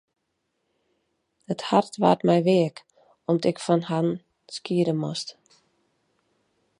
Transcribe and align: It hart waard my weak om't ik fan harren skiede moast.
It 1.51 1.61
hart 1.69 1.93
waard 2.01 2.19
my 2.29 2.39
weak 2.47 2.75
om't 3.29 3.47
ik 3.51 3.57
fan 3.65 3.83
harren 3.89 4.17
skiede 4.55 4.95
moast. 5.01 5.29